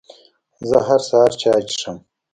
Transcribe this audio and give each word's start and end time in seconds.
زه 0.69 0.77
هر 0.87 0.99
سهار 1.07 1.31
چای 1.41 1.61
څښم 1.69 1.97